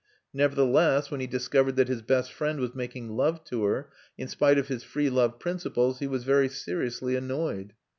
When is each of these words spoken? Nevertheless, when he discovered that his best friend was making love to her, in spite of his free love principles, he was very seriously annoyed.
Nevertheless, 0.33 1.11
when 1.11 1.19
he 1.19 1.27
discovered 1.27 1.75
that 1.75 1.87
his 1.87 2.01
best 2.01 2.31
friend 2.33 2.59
was 2.59 2.73
making 2.73 3.09
love 3.15 3.43
to 3.43 3.65
her, 3.65 3.91
in 4.17 4.27
spite 4.27 4.57
of 4.57 4.67
his 4.67 4.83
free 4.83 5.11
love 5.11 5.37
principles, 5.37 5.99
he 5.99 6.07
was 6.07 6.23
very 6.23 6.49
seriously 6.49 7.15
annoyed. 7.15 7.73